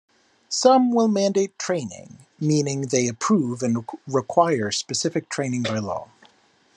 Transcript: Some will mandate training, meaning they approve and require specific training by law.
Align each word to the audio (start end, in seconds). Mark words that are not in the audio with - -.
Some 0.49 0.89
will 0.89 1.07
mandate 1.07 1.59
training, 1.59 2.25
meaning 2.39 2.87
they 2.87 3.07
approve 3.07 3.61
and 3.61 3.85
require 4.07 4.71
specific 4.71 5.29
training 5.29 5.61
by 5.61 5.77
law. 5.77 6.09